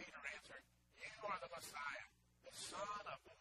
[0.00, 0.64] Peter answered,
[0.96, 2.08] You are the Messiah,
[2.48, 3.39] the Son of the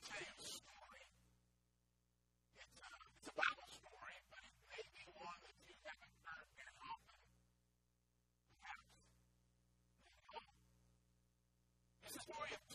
[0.00, 1.04] Isaiah's story.
[2.56, 2.88] It's a,
[3.20, 7.20] it's a Bible story, but it may be one that you haven't heard very often.
[8.64, 8.96] Perhaps.
[12.08, 12.69] It's a story of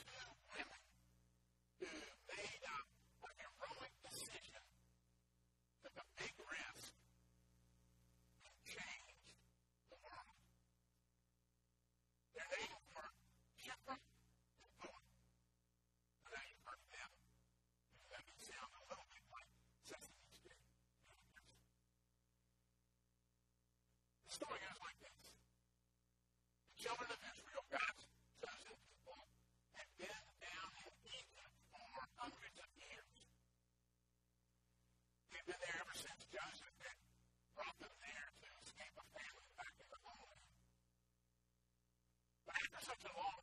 [42.65, 43.34] Jesus of the Lord.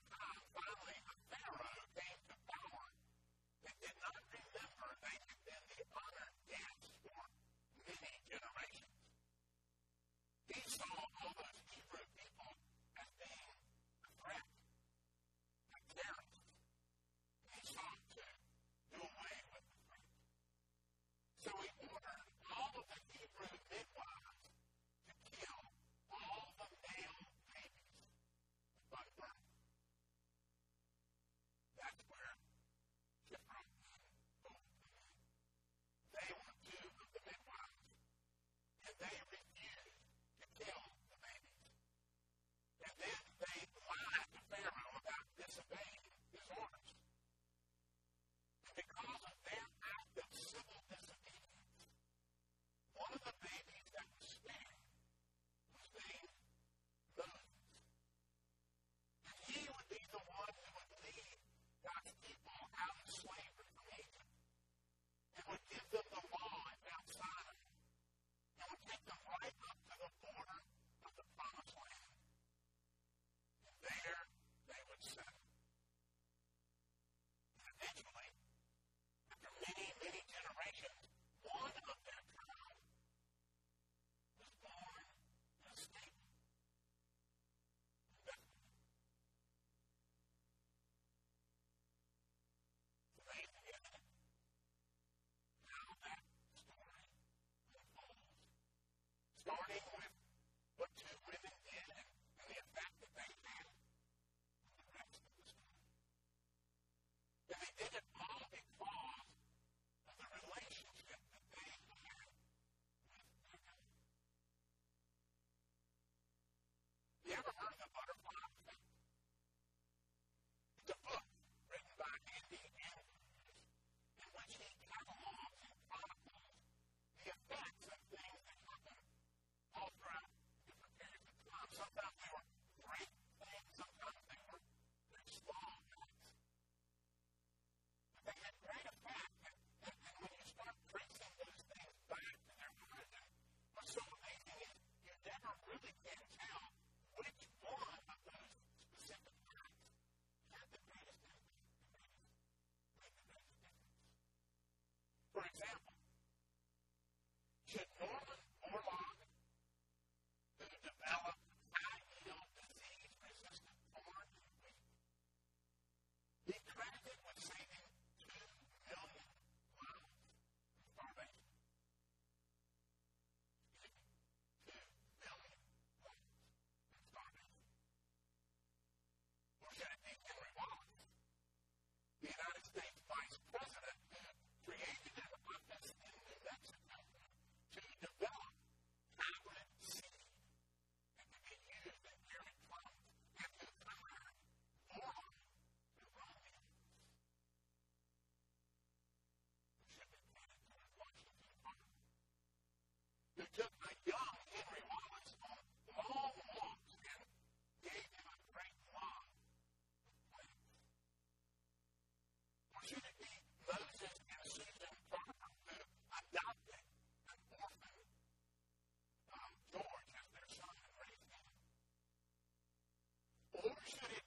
[223.74, 224.21] course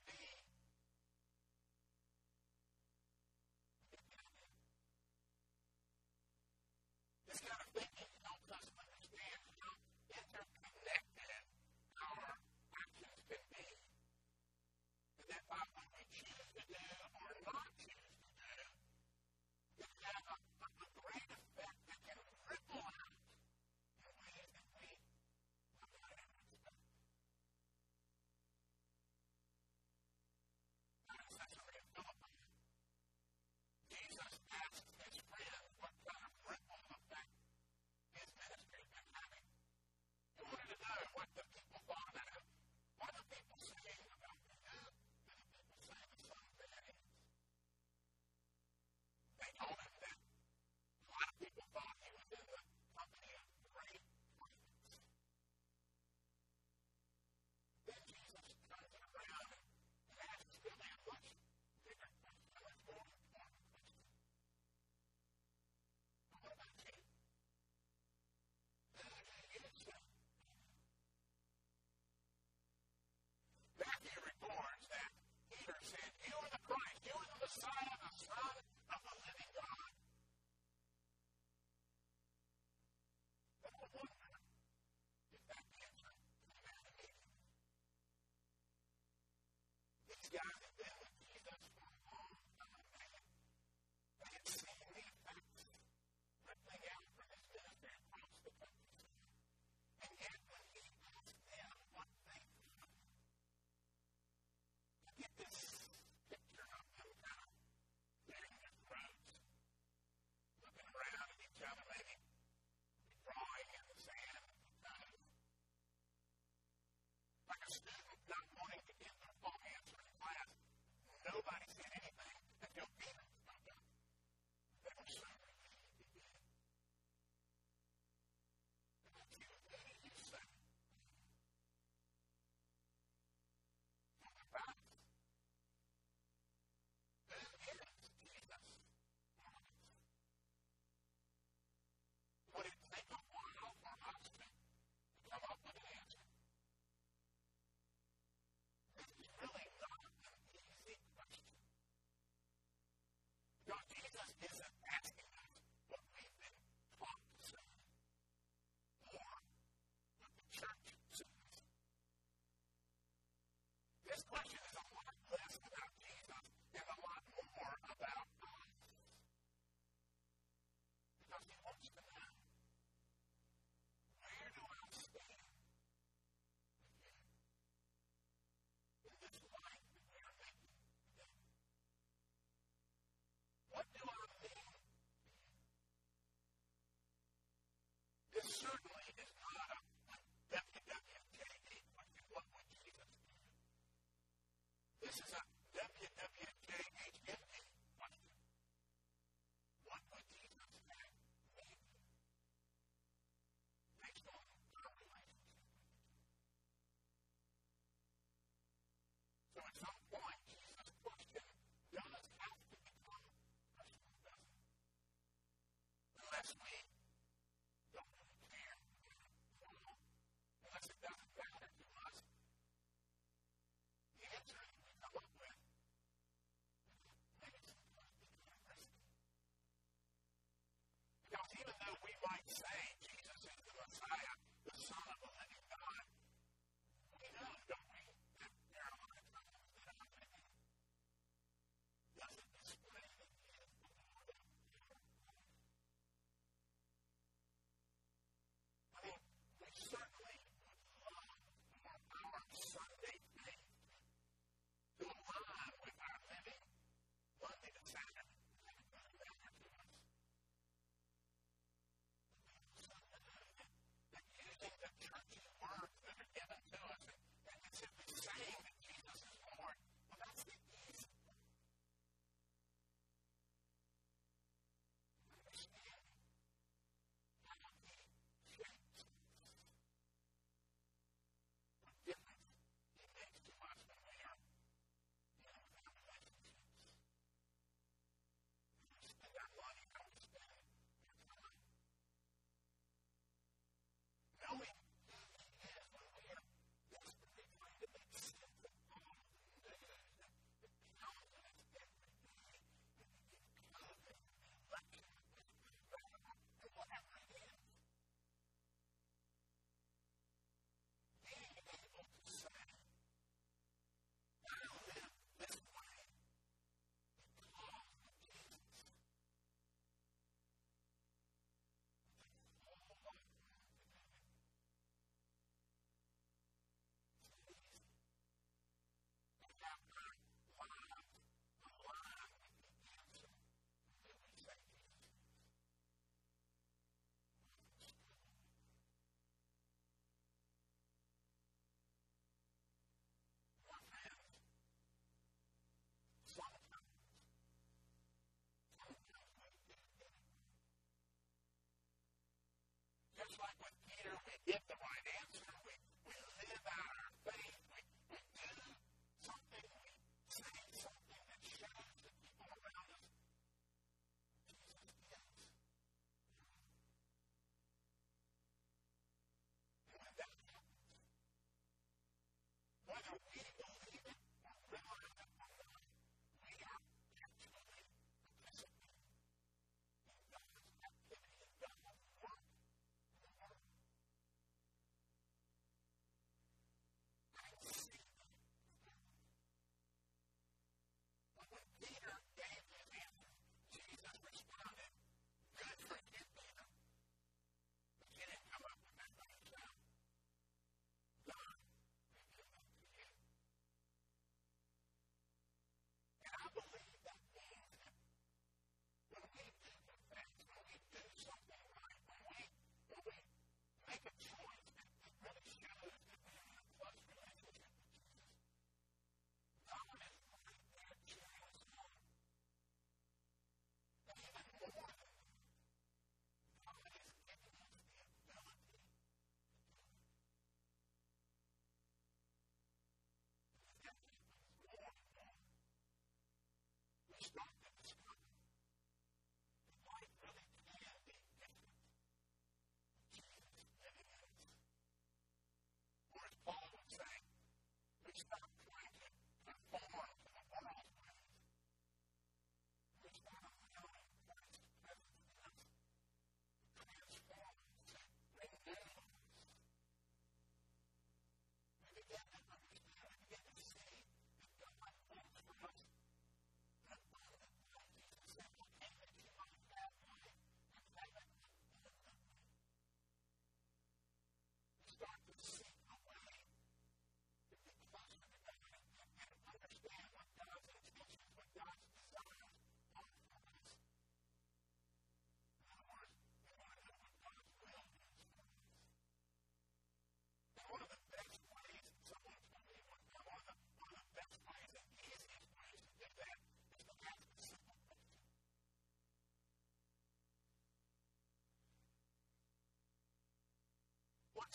[437.26, 437.55] start to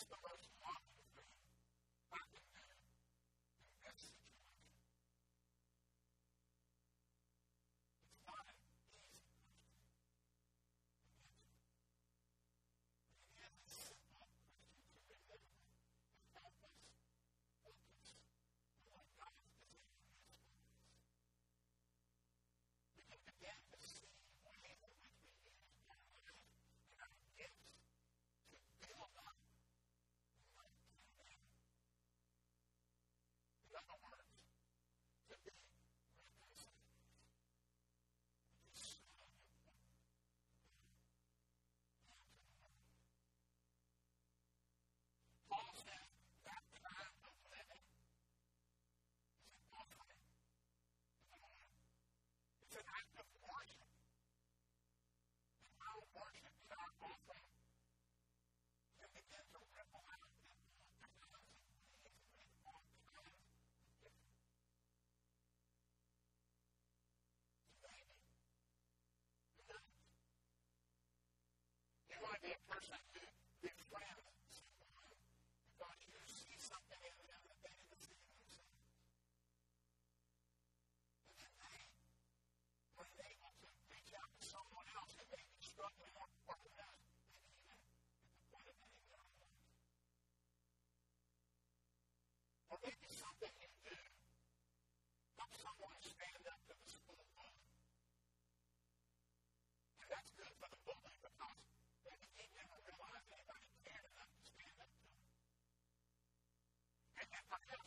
[0.01, 0.60] What's the most
[95.59, 97.55] someone stand up to the school bully,
[100.01, 101.59] And that's good for the bully because
[102.37, 105.23] he never realized anybody cared enough to stand up to him.
[107.19, 107.83] And if I have